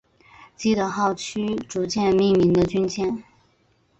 [0.55, 3.23] 基德号驱逐舰命名的军舰。